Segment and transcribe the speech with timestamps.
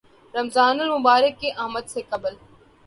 [0.33, 2.33] رمضان المبارک کی آمد سے قبل